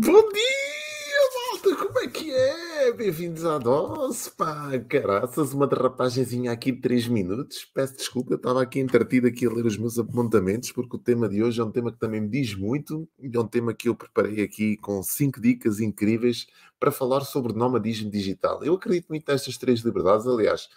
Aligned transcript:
Bom 0.00 0.28
dia, 0.28 1.18
malta! 1.34 1.74
Como 1.74 1.98
é 1.98 2.06
que 2.06 2.30
é? 2.30 2.92
Bem-vindos 2.92 3.44
à 3.44 3.58
dose, 3.58 4.30
pá! 4.30 4.70
Caraças, 4.88 5.52
uma 5.52 5.66
derrapagenzinha 5.66 6.52
aqui 6.52 6.70
de 6.70 6.80
3 6.80 7.08
minutos. 7.08 7.64
Peço 7.74 7.96
desculpa, 7.96 8.36
estava 8.36 8.62
aqui 8.62 8.78
entretido 8.78 9.26
aqui 9.26 9.44
a 9.44 9.50
ler 9.50 9.66
os 9.66 9.76
meus 9.76 9.98
apontamentos, 9.98 10.70
porque 10.70 10.94
o 10.94 11.00
tema 11.00 11.28
de 11.28 11.42
hoje 11.42 11.60
é 11.60 11.64
um 11.64 11.72
tema 11.72 11.90
que 11.90 11.98
também 11.98 12.20
me 12.20 12.28
diz 12.28 12.54
muito, 12.54 13.08
e 13.20 13.36
é 13.36 13.40
um 13.40 13.48
tema 13.48 13.74
que 13.74 13.88
eu 13.88 13.94
preparei 13.96 14.44
aqui 14.44 14.76
com 14.76 15.02
5 15.02 15.40
dicas 15.40 15.80
incríveis 15.80 16.46
para 16.78 16.92
falar 16.92 17.22
sobre 17.22 17.52
nomadismo 17.52 18.08
digital. 18.08 18.62
Eu 18.62 18.74
acredito 18.74 19.08
muito 19.08 19.28
nestas 19.28 19.58
três 19.58 19.80
liberdades, 19.80 20.28
aliás, 20.28 20.68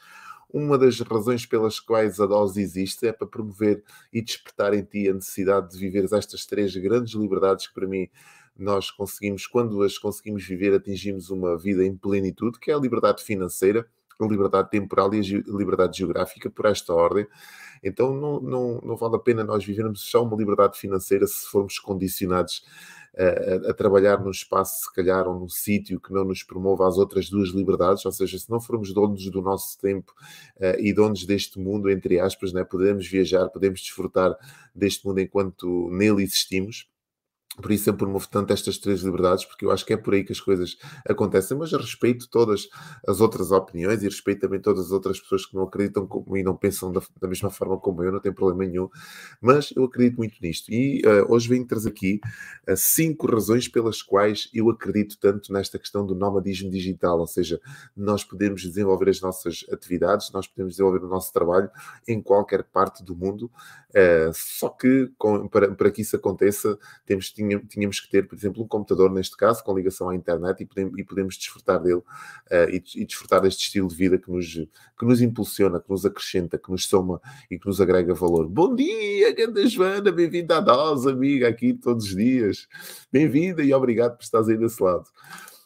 uma 0.51 0.79
das 0.79 0.99
razões 0.99 1.45
pelas 1.45 1.79
quais 1.79 2.19
a 2.19 2.25
dose 2.25 2.59
existe 2.59 3.05
é 3.05 3.13
para 3.13 3.27
promover 3.27 3.83
e 4.11 4.19
despertar 4.19 4.73
em 4.73 4.81
ti 4.81 5.07
a 5.07 5.13
necessidade 5.13 5.69
de 5.69 5.77
viver 5.77 6.05
estas 6.11 6.43
três 6.47 6.75
grandes 6.75 7.13
liberdades 7.13 7.67
que 7.67 7.73
para 7.75 7.87
mim 7.87 8.09
nós 8.61 8.91
conseguimos, 8.91 9.47
quando 9.47 9.81
as 9.83 9.97
conseguimos 9.97 10.45
viver, 10.45 10.73
atingimos 10.73 11.29
uma 11.29 11.57
vida 11.57 11.83
em 11.83 11.95
plenitude, 11.95 12.59
que 12.59 12.71
é 12.71 12.73
a 12.73 12.77
liberdade 12.77 13.23
financeira, 13.23 13.87
a 14.19 14.25
liberdade 14.25 14.69
temporal 14.69 15.11
e 15.13 15.19
a 15.19 15.57
liberdade 15.57 15.97
geográfica, 15.97 16.49
por 16.49 16.65
esta 16.65 16.93
ordem. 16.93 17.27
Então 17.83 18.15
não, 18.15 18.39
não, 18.39 18.81
não 18.81 18.95
vale 18.95 19.15
a 19.15 19.19
pena 19.19 19.43
nós 19.43 19.65
vivermos 19.65 20.01
só 20.01 20.23
uma 20.23 20.37
liberdade 20.37 20.77
financeira 20.77 21.25
se 21.25 21.47
formos 21.47 21.79
condicionados 21.79 22.63
a, 23.17 23.71
a, 23.71 23.73
trabalhar 23.73 24.19
num 24.23 24.29
espaço, 24.29 24.83
se 24.83 24.93
calhar, 24.93 25.27
ou 25.27 25.39
num 25.39 25.49
sítio 25.49 25.99
que 25.99 26.13
não 26.13 26.23
nos 26.23 26.43
promova 26.43 26.87
as 26.87 26.97
outras 26.97 27.29
duas 27.29 27.49
liberdades, 27.49 28.05
ou 28.05 28.11
seja, 28.11 28.37
se 28.37 28.49
não 28.49 28.61
formos 28.61 28.93
donos 28.93 29.29
do 29.29 29.41
nosso 29.41 29.77
tempo 29.79 30.13
uh, 30.57 30.79
e 30.79 30.93
donos 30.93 31.25
deste 31.25 31.59
mundo, 31.59 31.89
entre 31.89 32.19
aspas, 32.19 32.53
né, 32.53 32.63
podemos 32.63 33.07
viajar, 33.07 33.49
podemos 33.49 33.81
desfrutar 33.81 34.35
deste 34.73 35.05
mundo 35.05 35.19
enquanto 35.19 35.89
nele 35.89 36.23
existimos 36.23 36.90
por 37.57 37.71
isso 37.71 37.89
eu 37.89 37.93
promovo 37.93 38.27
tanto 38.29 38.53
estas 38.53 38.77
três 38.77 39.01
liberdades, 39.01 39.43
porque 39.43 39.65
eu 39.65 39.71
acho 39.71 39.85
que 39.85 39.91
é 39.91 39.97
por 39.97 40.13
aí 40.13 40.23
que 40.23 40.31
as 40.31 40.39
coisas 40.39 40.77
acontecem, 41.05 41.57
mas 41.57 41.71
respeito 41.73 42.29
todas 42.29 42.69
as 43.05 43.19
outras 43.19 43.51
opiniões 43.51 44.01
e 44.01 44.05
respeito 44.05 44.41
também 44.41 44.59
todas 44.59 44.85
as 44.85 44.91
outras 44.91 45.19
pessoas 45.19 45.45
que 45.45 45.55
não 45.55 45.63
acreditam 45.63 46.07
como, 46.07 46.37
e 46.37 46.43
não 46.43 46.55
pensam 46.55 46.93
da, 46.93 47.01
da, 47.19 47.27
mesma 47.27 47.49
forma 47.49 47.77
como 47.77 48.03
eu, 48.03 48.11
não 48.11 48.21
tem 48.21 48.31
problema 48.31 48.65
nenhum, 48.65 48.89
mas 49.41 49.73
eu 49.75 49.83
acredito 49.83 50.17
muito 50.17 50.37
nisto. 50.41 50.71
E 50.71 51.01
uh, 51.05 51.33
hoje 51.33 51.49
venho 51.49 51.67
trazer 51.67 51.89
aqui 51.89 52.21
uh, 52.69 52.77
cinco 52.77 53.29
razões 53.29 53.67
pelas 53.67 54.01
quais 54.01 54.49
eu 54.53 54.69
acredito 54.69 55.17
tanto 55.19 55.51
nesta 55.51 55.77
questão 55.77 56.05
do 56.05 56.15
nomadismo 56.15 56.69
digital, 56.69 57.19
ou 57.19 57.27
seja, 57.27 57.59
nós 57.95 58.23
podemos 58.23 58.61
desenvolver 58.61 59.09
as 59.09 59.19
nossas 59.19 59.65
atividades, 59.71 60.31
nós 60.31 60.47
podemos 60.47 60.73
desenvolver 60.73 61.03
o 61.03 61.09
nosso 61.09 61.33
trabalho 61.33 61.69
em 62.07 62.21
qualquer 62.21 62.63
parte 62.63 63.03
do 63.03 63.13
mundo, 63.13 63.51
uh, 63.89 64.31
só 64.33 64.69
que 64.69 65.11
com, 65.17 65.49
para, 65.49 65.75
para 65.75 65.91
que 65.91 66.01
isso 66.01 66.15
aconteça, 66.15 66.79
temos 67.05 67.29
que 67.29 67.41
tínhamos 67.59 67.99
que 67.99 68.09
ter, 68.09 68.27
por 68.27 68.35
exemplo, 68.35 68.63
um 68.63 68.67
computador, 68.67 69.11
neste 69.11 69.35
caso, 69.35 69.63
com 69.63 69.75
ligação 69.75 70.09
à 70.09 70.15
internet 70.15 70.61
e 70.61 70.65
podemos, 70.65 70.99
e 70.99 71.03
podemos 71.03 71.37
desfrutar 71.37 71.81
dele 71.81 71.99
uh, 71.99 72.69
e, 72.69 72.83
e, 72.95 73.05
desfrutar 73.05 73.41
deste 73.41 73.63
estilo 73.65 73.87
de 73.87 73.95
vida 73.95 74.17
que 74.17 74.31
nos, 74.31 74.47
que 74.47 75.05
nos 75.05 75.21
impulsiona, 75.21 75.79
que 75.79 75.89
nos 75.89 76.05
acrescenta, 76.05 76.57
que 76.57 76.71
nos 76.71 76.85
soma 76.85 77.21
e 77.49 77.57
que 77.57 77.67
nos 77.67 77.81
agrega 77.81 78.13
valor. 78.13 78.47
Bom 78.47 78.75
dia, 78.75 79.33
Ganda 79.33 79.65
Joana, 79.67 80.11
bem-vinda 80.11 80.57
à 80.57 80.59
dose, 80.61 81.09
amiga, 81.09 81.47
aqui 81.47 81.73
todos 81.73 82.05
os 82.05 82.15
dias. 82.15 82.67
Bem-vinda 83.11 83.63
e 83.63 83.73
obrigado 83.73 84.17
por 84.17 84.23
estares 84.23 84.49
aí 84.49 84.57
desse 84.57 84.81
lado. 84.81 85.05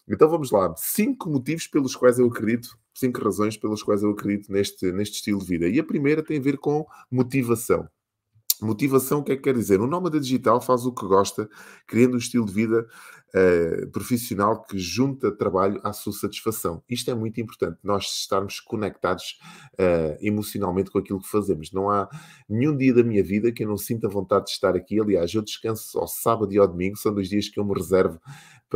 Então 0.08 0.30
vamos 0.30 0.52
lá. 0.52 0.74
Cinco 0.78 1.30
motivos 1.30 1.68
pelos 1.68 1.96
quais 1.96 2.20
eu 2.20 2.28
acredito, 2.28 2.78
cinco 2.94 3.24
razões 3.24 3.58
pelas 3.58 3.82
quais 3.82 4.04
eu 4.04 4.12
acredito 4.12 4.52
neste, 4.52 4.92
neste 4.92 5.16
estilo 5.16 5.40
de 5.40 5.46
vida. 5.46 5.68
E 5.68 5.80
a 5.80 5.84
primeira 5.84 6.24
tem 6.24 6.38
a 6.38 6.42
ver 6.42 6.58
com 6.58 6.86
motivação. 7.10 7.88
Motivação, 8.62 9.20
o 9.20 9.24
que 9.24 9.34
é 9.34 9.36
que 9.36 9.44
quer 9.44 9.54
dizer? 9.54 9.82
O 9.82 9.88
nómada 9.88 10.20
digital 10.20 10.62
faz 10.62 10.86
o 10.86 10.94
que 10.94 11.06
gosta, 11.06 11.50
criando 11.88 12.16
um 12.16 12.18
estilo 12.18 12.46
de 12.46 12.54
vida 12.54 12.88
uh, 13.36 13.90
profissional 13.92 14.64
que 14.64 14.78
junta 14.78 15.32
trabalho 15.32 15.80
à 15.84 15.92
sua 15.92 16.14
satisfação. 16.14 16.84
Isto 16.90 17.12
é 17.12 17.16
muito 17.16 17.40
importante, 17.42 17.78
nós 17.84 18.06
estarmos 18.06 18.60
conectados 18.60 19.40
uh, 19.74 20.18
emocionalmente 20.22 20.90
com 20.92 21.00
aquilo 21.00 21.22
que 21.22 21.30
fazemos. 21.30 21.72
Não 21.72 21.90
há 21.90 22.10
nenhum 22.50 22.76
dia 22.76 22.94
da 22.94 23.04
minha 23.04 23.24
vida 23.24 23.52
que 23.52 23.64
eu 23.64 23.68
não 23.68 23.78
sinta 23.78 24.08
vontade 24.08 24.46
de 24.46 24.52
estar 24.52 24.76
aqui. 24.76 25.00
Aliás, 25.00 25.34
eu 25.34 25.42
descanso 25.42 26.00
ao 26.00 26.08
sábado 26.08 26.54
e 26.54 26.58
ao 26.58 26.68
domingo, 26.68 26.98
são 26.98 27.14
dois 27.14 27.30
dias 27.30 27.50
que 27.50 27.60
eu 27.60 27.66
me 27.66 27.74
reservo 27.74 28.20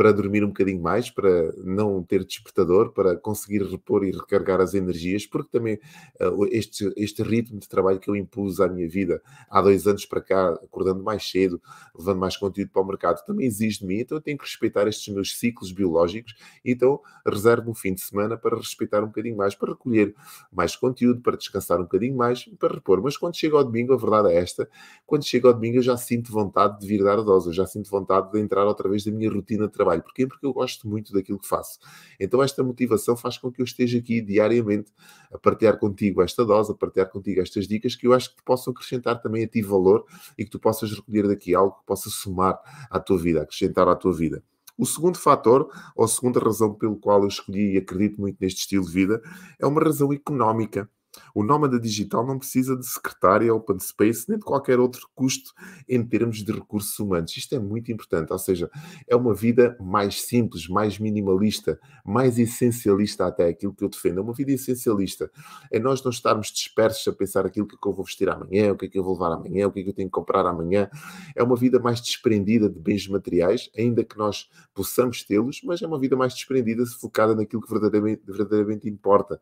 para 0.00 0.12
dormir 0.12 0.42
um 0.42 0.46
bocadinho 0.46 0.80
mais, 0.80 1.10
para 1.10 1.52
não 1.58 2.02
ter 2.02 2.24
despertador, 2.24 2.90
para 2.90 3.18
conseguir 3.18 3.62
repor 3.64 4.02
e 4.02 4.10
recargar 4.10 4.58
as 4.58 4.72
energias, 4.72 5.26
porque 5.26 5.50
também 5.50 5.74
uh, 6.18 6.46
este, 6.50 6.90
este 6.96 7.22
ritmo 7.22 7.60
de 7.60 7.68
trabalho 7.68 8.00
que 8.00 8.08
eu 8.08 8.16
impus 8.16 8.60
à 8.60 8.66
minha 8.66 8.88
vida 8.88 9.20
há 9.50 9.60
dois 9.60 9.86
anos 9.86 10.06
para 10.06 10.22
cá, 10.22 10.54
acordando 10.54 11.02
mais 11.02 11.30
cedo, 11.30 11.60
levando 11.94 12.18
mais 12.18 12.34
conteúdo 12.34 12.70
para 12.70 12.80
o 12.80 12.86
mercado, 12.86 13.22
também 13.26 13.46
exige 13.46 13.80
de 13.80 13.86
mim, 13.86 13.98
então 13.98 14.16
eu 14.16 14.22
tenho 14.22 14.38
que 14.38 14.44
respeitar 14.44 14.88
estes 14.88 15.12
meus 15.12 15.38
ciclos 15.38 15.70
biológicos, 15.70 16.34
então 16.64 16.98
reservo 17.26 17.70
um 17.70 17.74
fim 17.74 17.92
de 17.92 18.00
semana 18.00 18.38
para 18.38 18.56
respeitar 18.56 19.04
um 19.04 19.08
bocadinho 19.08 19.36
mais, 19.36 19.54
para 19.54 19.72
recolher 19.72 20.14
mais 20.50 20.74
conteúdo, 20.74 21.20
para 21.20 21.36
descansar 21.36 21.78
um 21.78 21.82
bocadinho 21.82 22.16
mais, 22.16 22.46
para 22.58 22.72
repor. 22.72 23.02
Mas 23.02 23.18
quando 23.18 23.36
chega 23.36 23.58
ao 23.58 23.64
domingo, 23.64 23.92
a 23.92 23.98
verdade 23.98 24.32
é 24.32 24.36
esta, 24.36 24.66
quando 25.04 25.26
chega 25.26 25.48
ao 25.48 25.52
domingo 25.52 25.76
eu 25.76 25.82
já 25.82 25.98
sinto 25.98 26.32
vontade 26.32 26.80
de 26.80 26.86
vir 26.86 27.04
dar 27.04 27.18
a 27.18 27.22
dose, 27.22 27.48
eu 27.48 27.52
já 27.52 27.66
sinto 27.66 27.90
vontade 27.90 28.32
de 28.32 28.40
entrar 28.40 28.64
outra 28.64 28.88
vez 28.88 29.04
na 29.04 29.12
minha 29.12 29.30
rotina 29.30 29.66
de 29.66 29.72
trabalho. 29.74 29.89
Porquê? 29.98 30.26
Porque 30.26 30.46
eu 30.46 30.52
gosto 30.52 30.86
muito 30.88 31.12
daquilo 31.12 31.38
que 31.38 31.48
faço. 31.48 31.78
Então 32.18 32.42
esta 32.42 32.62
motivação 32.62 33.16
faz 33.16 33.38
com 33.38 33.50
que 33.50 33.60
eu 33.60 33.64
esteja 33.64 33.98
aqui 33.98 34.20
diariamente 34.20 34.92
a 35.32 35.38
partilhar 35.38 35.78
contigo 35.78 36.22
esta 36.22 36.44
dose, 36.44 36.70
a 36.70 36.74
partilhar 36.74 37.10
contigo 37.10 37.40
estas 37.40 37.66
dicas 37.66 37.96
que 37.96 38.06
eu 38.06 38.12
acho 38.12 38.30
que 38.30 38.36
te 38.36 38.42
possam 38.42 38.72
acrescentar 38.72 39.20
também 39.20 39.44
a 39.44 39.48
ti 39.48 39.62
valor 39.62 40.04
e 40.38 40.44
que 40.44 40.50
tu 40.50 40.58
possas 40.58 40.92
recolher 40.92 41.26
daqui 41.26 41.54
algo 41.54 41.78
que 41.80 41.86
possa 41.86 42.10
somar 42.10 42.58
à 42.90 43.00
tua 43.00 43.18
vida, 43.18 43.42
acrescentar 43.42 43.88
à 43.88 43.96
tua 43.96 44.12
vida. 44.12 44.42
O 44.80 44.86
segundo 44.86 45.18
fator, 45.18 45.68
ou 45.94 46.06
a 46.06 46.08
segunda 46.08 46.40
razão 46.40 46.72
pelo 46.72 46.96
qual 46.96 47.20
eu 47.20 47.28
escolhi 47.28 47.74
e 47.74 47.76
acredito 47.76 48.18
muito 48.18 48.38
neste 48.40 48.60
estilo 48.60 48.86
de 48.86 48.90
vida, 48.90 49.20
é 49.58 49.66
uma 49.66 49.82
razão 49.82 50.10
económica. 50.10 50.88
O 51.34 51.42
nómada 51.42 51.78
digital 51.78 52.26
não 52.26 52.38
precisa 52.38 52.76
de 52.76 52.86
secretária, 52.86 53.54
open 53.54 53.78
space, 53.78 54.28
nem 54.28 54.38
de 54.38 54.44
qualquer 54.44 54.78
outro 54.78 55.08
custo 55.14 55.52
em 55.88 56.04
termos 56.04 56.44
de 56.44 56.52
recursos 56.52 56.98
humanos. 56.98 57.36
Isto 57.36 57.54
é 57.54 57.58
muito 57.58 57.90
importante, 57.92 58.32
ou 58.32 58.38
seja, 58.38 58.70
é 59.08 59.16
uma 59.16 59.34
vida 59.34 59.76
mais 59.80 60.22
simples, 60.22 60.68
mais 60.68 60.98
minimalista, 60.98 61.78
mais 62.04 62.38
essencialista 62.38 63.26
até 63.26 63.48
aquilo 63.48 63.74
que 63.74 63.84
eu 63.84 63.88
defendo. 63.88 64.18
É 64.18 64.22
uma 64.22 64.32
vida 64.32 64.52
essencialista. 64.52 65.30
É 65.70 65.78
nós 65.78 66.02
não 66.02 66.10
estarmos 66.10 66.48
dispersos 66.48 67.06
a 67.08 67.12
pensar 67.12 67.46
aquilo 67.46 67.66
que, 67.66 67.74
é 67.74 67.78
que 67.80 67.88
eu 67.88 67.92
vou 67.92 68.04
vestir 68.04 68.28
amanhã, 68.28 68.72
o 68.72 68.76
que 68.76 68.86
é 68.86 68.88
que 68.88 68.98
eu 68.98 69.04
vou 69.04 69.14
levar 69.14 69.32
amanhã, 69.32 69.66
o 69.66 69.72
que 69.72 69.80
é 69.80 69.82
que 69.82 69.90
eu 69.90 69.94
tenho 69.94 70.08
que 70.08 70.12
comprar 70.12 70.46
amanhã. 70.46 70.88
É 71.34 71.42
uma 71.42 71.56
vida 71.56 71.78
mais 71.78 72.00
desprendida 72.00 72.68
de 72.68 72.78
bens 72.78 73.06
materiais, 73.08 73.70
ainda 73.76 74.04
que 74.04 74.16
nós 74.16 74.48
possamos 74.74 75.22
tê-los, 75.22 75.60
mas 75.64 75.82
é 75.82 75.86
uma 75.86 75.98
vida 75.98 76.16
mais 76.16 76.34
desprendida, 76.34 76.84
focada 76.86 77.34
naquilo 77.34 77.62
que 77.62 77.70
verdadeiramente, 77.70 78.22
verdadeiramente 78.26 78.88
importa. 78.88 79.40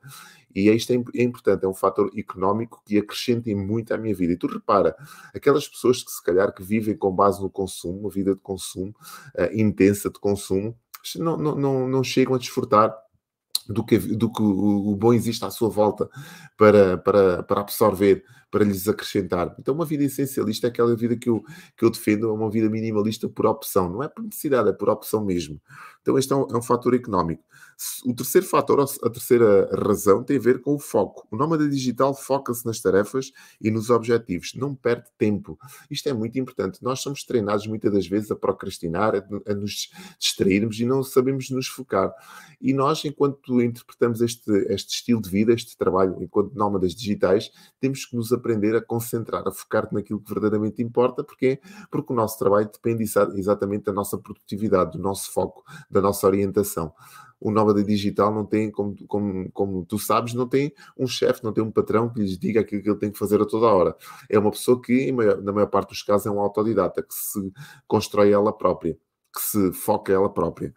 E 0.55 0.71
isto 0.71 0.93
é, 0.93 0.97
é 1.15 1.23
importante, 1.23 1.58
é 1.65 1.69
um 1.69 1.75
fator 1.75 2.11
económico 2.17 2.83
que 2.85 2.99
acrescenta 2.99 3.51
muito 3.55 3.93
à 3.93 3.99
minha 3.99 4.15
vida. 4.15 4.33
E 4.33 4.37
tu 4.37 4.47
repara, 4.47 4.97
aquelas 5.35 5.69
pessoas 5.69 6.03
que 6.03 6.11
se 6.11 6.23
calhar 6.23 6.53
que 6.55 6.63
vivem 6.63 6.97
com 6.97 7.11
base 7.11 7.41
no 7.41 7.51
consumo, 7.51 8.01
uma 8.01 8.11
vida 8.11 8.35
de 8.35 8.41
consumo, 8.41 8.95
uh, 9.39 9.59
intensa 9.59 10.11
de 10.11 10.19
consumo, 10.19 10.77
não, 11.17 11.37
não, 11.37 11.55
não, 11.55 11.89
não 11.89 12.05
chegam 12.05 12.35
a 12.35 12.39
desfrutar 12.39 12.95
do 13.69 13.85
que, 13.85 13.99
do 13.99 14.33
que 14.33 14.43
o, 14.43 14.97
bom 14.97 15.13
existe 15.13 15.45
à 15.45 15.51
sua 15.51 15.69
volta 15.69 16.09
para, 16.57 16.97
para, 16.99 17.43
para 17.43 17.61
absorver, 17.61 18.25
para 18.51 18.65
lhes 18.65 18.89
acrescentar. 18.89 19.55
Então, 19.59 19.75
uma 19.75 19.85
vida 19.85 20.05
essencialista 20.05 20.67
é 20.67 20.71
aquela 20.71 20.95
vida 20.97 21.17
que 21.17 21.29
eu, 21.29 21.43
que 21.77 21.85
eu 21.85 21.91
defendo, 21.91 22.29
é 22.29 22.33
uma 22.33 22.51
vida 22.51 22.69
minimalista 22.69 23.29
por 23.29 23.47
opção, 23.47 23.91
não 23.91 24.03
é 24.03 24.09
por 24.09 24.23
necessidade, 24.23 24.69
é 24.71 24.73
por 24.73 24.89
opção 24.89 25.25
mesmo. 25.25 25.61
Então, 26.01 26.19
este 26.19 26.33
é 26.33 26.37
um, 26.37 26.47
é 26.51 26.57
um 26.57 26.63
fator 26.63 26.95
económico. 26.95 27.45
O 28.05 28.15
terceiro 28.15 28.47
fator, 28.47 28.81
a 28.81 29.11
terceira 29.11 29.71
razão, 29.87 30.25
tem 30.25 30.37
a 30.37 30.41
ver 30.41 30.61
com 30.61 30.75
o 30.75 30.79
foco. 30.79 31.29
O 31.31 31.37
nómada 31.37 31.69
digital 31.69 32.13
foca-se 32.15 32.67
nas 32.67 32.81
tarefas 32.81 33.31
e 33.61 33.71
nos 33.71 33.89
objetivos, 33.91 34.53
não 34.55 34.75
perde 34.75 35.05
tempo. 35.17 35.57
Isto 35.91 36.09
é 36.09 36.13
muito 36.13 36.39
importante. 36.39 36.83
Nós 36.83 37.01
somos 37.01 37.23
treinados 37.25 37.67
muitas 37.67 37.93
das 37.93 38.07
vezes 38.07 38.31
a 38.31 38.37
procrastinar, 38.37 39.15
a, 39.15 39.53
a 39.53 39.55
nos 39.55 39.91
distrairmos 40.19 40.81
e 40.81 40.85
não 40.85 41.05
sabemos 41.05 41.51
nos 41.51 41.69
focar. 41.69 42.13
E 42.61 42.73
nós, 42.73 43.05
enquanto 43.05 43.61
interpretamos 43.63 44.21
este, 44.21 44.51
este 44.69 44.95
estilo 44.95 45.23
de 45.23 45.31
vida, 45.31 45.53
este 45.53 45.77
trabalho, 45.77 46.17
enquanto 46.21 46.55
nómadas 46.55 46.95
digitais, 46.95 47.51
temos 47.79 48.05
que 48.07 48.17
nos 48.17 48.33
aprender 48.39 48.75
a 48.75 48.81
concentrar, 48.81 49.47
a 49.47 49.53
focar 49.53 49.89
naquilo 49.93 50.21
que 50.21 50.33
verdadeiramente 50.33 50.83
importa. 50.83 51.23
Porquê? 51.23 51.61
Porque 51.91 52.13
o 52.13 52.17
nosso 52.17 52.39
trabalho 52.39 52.71
depende 52.73 53.05
exatamente 53.35 53.85
da 53.85 53.93
nossa 53.93 54.17
produtividade, 54.17 54.93
do 54.93 54.99
nosso 54.99 55.33
foco, 55.33 55.63
da 55.91 56.01
nossa 56.01 56.27
orientação 56.27 56.93
o 57.41 57.51
Nómada 57.51 57.83
Digital 57.85 58.35
não 58.35 58.45
tem, 58.45 58.71
como, 58.71 58.97
como, 59.07 59.51
como 59.53 59.85
tu 59.85 59.99
sabes, 59.99 60.35
não 60.35 60.49
tem 60.49 60.73
um 60.99 61.07
chefe, 61.07 61.45
não 61.45 61.53
tem 61.53 61.63
um 61.63 61.71
patrão 61.71 62.13
que 62.13 62.21
lhes 62.21 62.39
diga 62.39 62.61
aquilo 62.61 62.83
que 62.83 62.91
ele 62.91 62.99
tem 62.99 63.11
que 63.11 63.19
fazer 63.19 63.41
a 63.41 63.47
toda 63.47 63.67
hora. 63.67 63.97
É 64.29 64.39
uma 64.39 64.51
pessoa 64.51 64.81
que, 64.81 65.13
na 65.13 65.53
maior 65.53 65.69
parte 65.69 65.91
dos 65.91 66.03
casos, 66.03 66.27
é 66.27 66.31
um 66.31 66.41
autodidata, 66.41 67.03
que 67.03 67.15
se 67.15 67.53
constrói 67.87 68.33
ela 68.33 68.53
própria, 68.53 68.99
que 69.35 69.41
se 69.41 69.73
foca 69.73 70.13
ela 70.13 70.29
própria. 70.33 70.75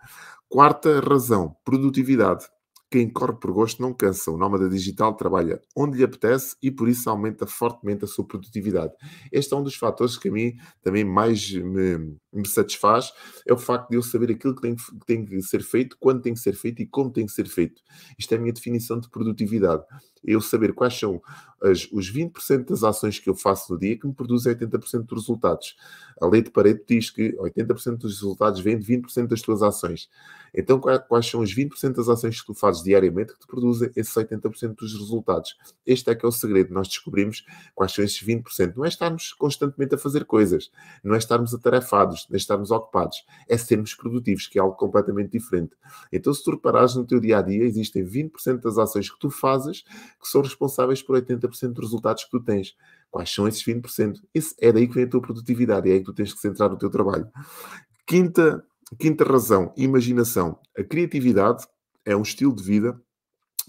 Quarta 0.47 0.99
razão, 0.99 1.55
produtividade. 1.63 2.45
Quem 2.91 3.09
corre 3.09 3.33
por 3.39 3.53
gosto 3.53 3.81
não 3.81 3.93
cansa. 3.93 4.29
O 4.31 4.37
nómada 4.37 4.67
digital 4.67 5.15
trabalha 5.15 5.61
onde 5.73 5.97
lhe 5.97 6.03
apetece 6.03 6.57
e 6.61 6.69
por 6.69 6.89
isso 6.89 7.09
aumenta 7.09 7.47
fortemente 7.47 8.03
a 8.03 8.07
sua 8.07 8.27
produtividade. 8.27 8.91
Este 9.31 9.53
é 9.53 9.57
um 9.57 9.63
dos 9.63 9.75
fatores 9.75 10.17
que 10.17 10.27
a 10.27 10.31
mim 10.31 10.57
também 10.83 11.05
mais 11.05 11.49
me, 11.53 12.17
me 12.33 12.45
satisfaz, 12.45 13.13
é 13.47 13.53
o 13.53 13.57
facto 13.57 13.89
de 13.89 13.95
eu 13.95 14.03
saber 14.03 14.31
aquilo 14.31 14.53
que 14.53 14.61
tem, 14.61 14.75
que 14.75 15.05
tem 15.07 15.25
que 15.25 15.41
ser 15.41 15.63
feito, 15.63 15.95
quando 16.01 16.21
tem 16.21 16.33
que 16.33 16.41
ser 16.41 16.53
feito 16.53 16.81
e 16.81 16.85
como 16.85 17.09
tem 17.09 17.25
que 17.25 17.31
ser 17.31 17.47
feito. 17.47 17.81
Isto 18.19 18.33
é 18.33 18.37
a 18.37 18.41
minha 18.41 18.51
definição 18.51 18.99
de 18.99 19.09
produtividade. 19.09 19.83
Eu 20.23 20.41
saber 20.41 20.73
quais 20.73 20.97
são 20.97 21.21
as, 21.61 21.87
os 21.91 22.11
20% 22.11 22.65
das 22.69 22.83
ações 22.83 23.19
que 23.19 23.29
eu 23.29 23.35
faço 23.35 23.71
no 23.71 23.79
dia 23.79 23.97
que 23.97 24.07
me 24.07 24.13
produzem 24.13 24.53
80% 24.55 25.05
dos 25.05 25.21
resultados. 25.21 25.75
A 26.19 26.27
lei 26.27 26.41
de 26.41 26.49
Pareto 26.49 26.83
diz 26.87 27.09
que 27.09 27.33
80% 27.33 27.97
dos 27.97 28.19
resultados 28.19 28.59
vêm 28.59 28.77
de 28.77 28.85
20% 28.85 29.27
das 29.27 29.41
tuas 29.41 29.61
ações. 29.61 30.09
Então, 30.53 30.79
quais 30.79 31.25
são 31.27 31.39
os 31.39 31.55
20% 31.55 31.95
das 31.95 32.09
ações 32.09 32.41
que 32.41 32.47
tu 32.47 32.53
fazes 32.53 32.83
diariamente 32.83 33.33
que 33.33 33.39
te 33.39 33.47
produzem 33.47 33.89
esses 33.95 34.13
80% 34.13 34.75
dos 34.75 34.93
resultados? 34.93 35.55
Este 35.85 36.09
é 36.09 36.15
que 36.15 36.25
é 36.25 36.27
o 36.27 36.31
segredo. 36.31 36.73
Nós 36.73 36.87
descobrimos 36.87 37.45
quais 37.73 37.93
são 37.93 38.03
esses 38.03 38.21
20%. 38.21 38.75
Não 38.75 38.83
é 38.83 38.89
estarmos 38.89 39.31
constantemente 39.33 39.95
a 39.95 39.97
fazer 39.97 40.25
coisas, 40.25 40.69
não 41.03 41.15
é 41.15 41.17
estarmos 41.17 41.53
atarefados, 41.53 42.27
nem 42.29 42.37
estarmos 42.37 42.69
ocupados, 42.69 43.25
é 43.47 43.57
sermos 43.57 43.93
produtivos, 43.93 44.47
que 44.47 44.59
é 44.59 44.61
algo 44.61 44.75
completamente 44.75 45.31
diferente. 45.31 45.71
Então, 46.11 46.33
se 46.33 46.43
tu 46.43 46.51
reparares 46.51 46.95
no 46.95 47.05
teu 47.05 47.19
dia 47.19 47.37
a 47.37 47.41
dia, 47.41 47.63
existem 47.63 48.03
20% 48.03 48.61
das 48.61 48.77
ações 48.77 49.09
que 49.09 49.19
tu 49.19 49.29
fazes 49.29 49.83
que 50.21 50.27
são 50.27 50.41
responsáveis 50.41 51.01
por 51.01 51.19
80% 51.21 51.73
dos 51.73 51.85
resultados 51.85 52.23
que 52.23 52.31
tu 52.31 52.39
tens. 52.39 52.75
Quais 53.09 53.33
são 53.33 53.47
esses 53.47 53.63
20%? 53.63 54.19
Esse, 54.33 54.55
é 54.59 54.71
daí 54.71 54.87
que 54.87 54.93
vem 54.93 55.05
a 55.05 55.09
tua 55.09 55.21
produtividade, 55.21 55.89
é 55.89 55.93
aí 55.93 55.99
que 55.99 56.05
tu 56.05 56.13
tens 56.13 56.33
que 56.33 56.39
centrar 56.39 56.69
no 56.69 56.77
teu 56.77 56.89
trabalho. 56.89 57.27
Quinta 58.05 58.63
Quinta 58.99 59.23
razão, 59.23 59.73
imaginação. 59.77 60.59
A 60.77 60.83
criatividade 60.83 61.65
é 62.05 62.15
um 62.15 62.21
estilo 62.21 62.53
de 62.53 62.61
vida 62.61 62.99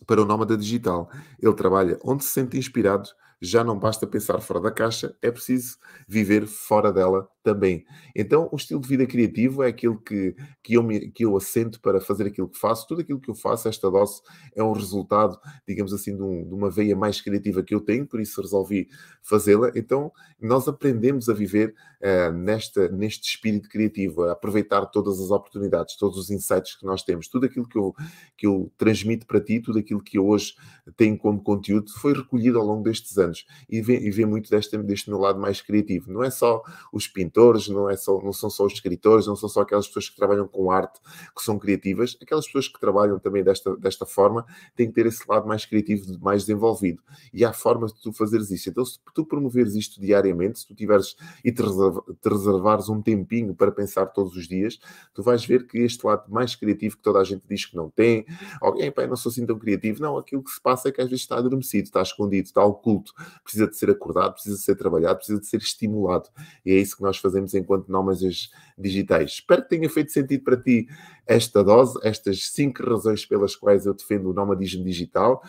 para 0.04 0.20
o 0.20 0.24
nómada 0.24 0.56
digital. 0.56 1.08
Ele 1.40 1.54
trabalha 1.54 1.98
onde 2.02 2.24
se 2.24 2.30
sente 2.30 2.58
inspirado, 2.58 3.08
já 3.40 3.62
não 3.62 3.78
basta 3.78 4.06
pensar 4.06 4.40
fora 4.40 4.60
da 4.60 4.70
caixa, 4.70 5.16
é 5.22 5.30
preciso 5.30 5.78
viver 6.08 6.46
fora 6.46 6.92
dela 6.92 7.28
também. 7.42 7.84
Então, 8.14 8.48
o 8.52 8.56
estilo 8.56 8.80
de 8.80 8.88
vida 8.88 9.06
criativo 9.06 9.62
é 9.62 9.68
aquilo 9.68 9.98
que, 9.98 10.34
que, 10.62 10.74
eu, 10.74 10.82
me, 10.82 11.10
que 11.10 11.24
eu 11.24 11.36
assento 11.36 11.80
para 11.80 12.00
fazer 12.00 12.26
aquilo 12.26 12.48
que 12.48 12.58
faço. 12.58 12.86
Tudo 12.86 13.00
aquilo 13.00 13.20
que 13.20 13.30
eu 13.30 13.34
faço, 13.34 13.68
esta 13.68 13.90
dose, 13.90 14.22
é 14.54 14.62
um 14.62 14.72
resultado, 14.72 15.38
digamos 15.66 15.92
assim, 15.92 16.16
de, 16.16 16.22
um, 16.22 16.46
de 16.46 16.54
uma 16.54 16.70
veia 16.70 16.94
mais 16.94 17.20
criativa 17.20 17.62
que 17.62 17.74
eu 17.74 17.80
tenho, 17.80 18.06
por 18.06 18.20
isso 18.20 18.40
resolvi 18.40 18.88
fazê-la. 19.22 19.72
Então, 19.74 20.12
nós 20.40 20.68
aprendemos 20.68 21.28
a 21.28 21.34
viver 21.34 21.74
uh, 22.00 22.32
nesta, 22.32 22.88
neste 22.88 23.28
espírito 23.28 23.68
criativo, 23.68 24.22
a 24.22 24.32
aproveitar 24.32 24.86
todas 24.86 25.20
as 25.20 25.30
oportunidades, 25.30 25.96
todos 25.96 26.18
os 26.18 26.30
insights 26.30 26.76
que 26.76 26.86
nós 26.86 27.02
temos, 27.02 27.28
tudo 27.28 27.46
aquilo 27.46 27.66
que 27.66 27.78
eu, 27.78 27.94
que 28.36 28.46
eu 28.46 28.72
transmito 28.78 29.26
para 29.26 29.40
ti, 29.40 29.60
tudo 29.60 29.78
aquilo 29.78 30.02
que 30.02 30.16
eu 30.16 30.26
hoje 30.26 30.54
tenho 30.96 31.18
como 31.18 31.42
conteúdo, 31.42 31.90
foi 31.98 32.12
recolhido 32.12 32.58
ao 32.58 32.64
longo 32.64 32.84
destes 32.84 33.18
anos 33.18 33.44
e 33.68 33.80
vê, 33.80 33.98
e 33.98 34.10
vê 34.10 34.24
muito 34.24 34.48
deste, 34.48 34.78
deste 34.78 35.10
meu 35.10 35.18
lado 35.18 35.40
mais 35.40 35.60
criativo. 35.60 36.12
Não 36.12 36.22
é 36.22 36.30
só 36.30 36.62
os 36.92 37.08
pintos 37.08 37.31
pintores, 37.32 37.68
não, 37.68 37.88
é 37.88 37.96
só, 37.96 38.20
não 38.22 38.32
são 38.32 38.50
só 38.50 38.66
os 38.66 38.74
escritores, 38.74 39.26
não 39.26 39.34
são 39.34 39.48
só 39.48 39.62
aquelas 39.62 39.86
pessoas 39.86 40.10
que 40.10 40.16
trabalham 40.16 40.46
com 40.46 40.70
arte, 40.70 41.00
que 41.34 41.42
são 41.42 41.58
criativas. 41.58 42.16
Aquelas 42.20 42.44
pessoas 42.46 42.68
que 42.68 42.78
trabalham 42.78 43.18
também 43.18 43.42
desta, 43.42 43.74
desta 43.76 44.04
forma 44.04 44.44
têm 44.76 44.88
que 44.88 44.92
ter 44.92 45.06
esse 45.06 45.24
lado 45.26 45.48
mais 45.48 45.64
criativo, 45.64 46.18
mais 46.20 46.42
desenvolvido. 46.42 47.02
E 47.32 47.44
há 47.44 47.52
formas 47.52 47.92
de 47.92 48.02
tu 48.02 48.12
fazeres 48.12 48.50
isso. 48.50 48.68
Então, 48.68 48.84
se 48.84 48.98
tu 49.14 49.24
promoveres 49.24 49.74
isto 49.74 50.00
diariamente, 50.00 50.60
se 50.60 50.66
tu 50.66 50.74
tiveres 50.74 51.16
e 51.42 51.50
te, 51.50 51.62
reserva, 51.62 52.04
te 52.20 52.28
reservares 52.28 52.88
um 52.88 53.00
tempinho 53.00 53.54
para 53.54 53.72
pensar 53.72 54.06
todos 54.06 54.36
os 54.36 54.46
dias, 54.46 54.78
tu 55.14 55.22
vais 55.22 55.44
ver 55.44 55.66
que 55.66 55.78
este 55.78 56.06
lado 56.06 56.30
mais 56.30 56.54
criativo 56.54 56.96
que 56.96 57.02
toda 57.02 57.20
a 57.20 57.24
gente 57.24 57.42
diz 57.48 57.64
que 57.64 57.76
não 57.76 57.88
tem, 57.88 58.26
alguém, 58.60 58.92
pá, 58.92 59.06
não 59.06 59.16
sou 59.16 59.30
assim 59.30 59.46
tão 59.46 59.58
criativo. 59.58 60.02
Não, 60.02 60.18
aquilo 60.18 60.42
que 60.42 60.50
se 60.50 60.60
passa 60.60 60.88
é 60.88 60.92
que 60.92 61.00
às 61.00 61.08
vezes 61.08 61.22
está 61.22 61.38
adormecido, 61.38 61.86
está 61.86 62.02
escondido, 62.02 62.46
está 62.46 62.64
oculto, 62.64 63.12
precisa 63.42 63.66
de 63.66 63.76
ser 63.76 63.90
acordado, 63.90 64.34
precisa 64.34 64.56
de 64.56 64.62
ser 64.62 64.76
trabalhado, 64.76 65.16
precisa 65.16 65.40
de 65.40 65.46
ser 65.46 65.58
estimulado. 65.58 66.28
E 66.64 66.72
é 66.72 66.76
isso 66.76 66.96
que 66.96 67.02
nós 67.02 67.18
fazemos 67.22 67.54
enquanto 67.54 67.88
nómadas 67.90 68.50
digitais. 68.76 69.32
Espero 69.34 69.62
que 69.62 69.68
tenha 69.70 69.88
feito 69.88 70.12
sentido 70.12 70.42
para 70.42 70.56
ti 70.56 70.88
esta 71.26 71.62
dose, 71.62 71.98
estas 72.02 72.50
cinco 72.50 72.82
razões 72.82 73.24
pelas 73.24 73.54
quais 73.54 73.86
eu 73.86 73.94
defendo 73.94 74.30
o 74.30 74.34
nomadismo 74.34 74.84
digital 74.84 75.42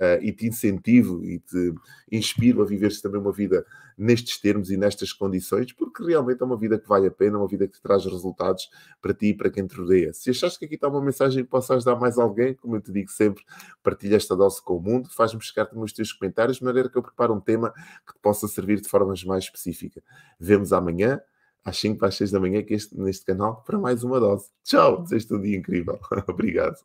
uh, 0.00 0.22
e 0.22 0.32
te 0.32 0.46
incentivo 0.46 1.24
e 1.24 1.38
te 1.38 1.72
inspiro 2.10 2.60
a 2.60 2.66
viveres 2.66 3.00
também 3.00 3.20
uma 3.20 3.32
vida 3.32 3.64
nestes 4.00 4.40
termos 4.40 4.70
e 4.70 4.76
nestas 4.78 5.12
condições, 5.12 5.72
porque 5.72 6.02
realmente 6.02 6.40
é 6.40 6.44
uma 6.44 6.56
vida 6.56 6.78
que 6.78 6.88
vale 6.88 7.06
a 7.06 7.10
pena, 7.10 7.36
uma 7.36 7.46
vida 7.46 7.68
que 7.68 7.74
te 7.74 7.82
traz 7.82 8.04
resultados 8.06 8.70
para 9.00 9.12
ti 9.12 9.26
e 9.26 9.34
para 9.34 9.50
quem 9.50 9.66
te 9.66 9.76
rodeia. 9.76 10.12
Se 10.14 10.30
achaste 10.30 10.58
que 10.58 10.64
aqui 10.64 10.74
está 10.76 10.88
uma 10.88 11.02
mensagem 11.02 11.44
que 11.44 11.50
possa 11.50 11.74
ajudar 11.74 11.96
mais 11.96 12.18
alguém, 12.18 12.54
como 12.54 12.76
eu 12.76 12.80
te 12.80 12.90
digo 12.90 13.10
sempre, 13.10 13.44
partilha 13.82 14.16
esta 14.16 14.34
dose 14.34 14.62
com 14.62 14.76
o 14.76 14.80
mundo, 14.80 15.10
faz-me 15.10 15.42
chegar 15.42 15.66
também 15.66 15.84
os 15.84 15.92
teus 15.92 16.12
comentários, 16.14 16.56
de 16.56 16.64
maneira 16.64 16.88
que 16.88 16.96
eu 16.96 17.02
preparo 17.02 17.34
um 17.34 17.40
tema 17.40 17.72
que 18.06 18.14
te 18.14 18.20
possa 18.22 18.48
servir 18.48 18.80
de 18.80 18.88
forma 18.88 19.12
mais 19.26 19.44
específica. 19.44 20.02
Vemos 20.38 20.72
amanhã 20.72 21.20
às 21.62 21.78
5 21.78 21.98
para 21.98 22.08
as 22.08 22.14
6 22.14 22.30
da 22.30 22.40
manhã 22.40 22.64
neste 22.92 23.24
canal 23.26 23.62
para 23.66 23.78
mais 23.78 24.02
uma 24.02 24.18
dose. 24.18 24.46
Tchau, 24.64 25.02
desejo 25.02 25.36
um 25.36 25.42
dia 25.42 25.58
incrível. 25.58 26.00
Obrigado. 26.26 26.76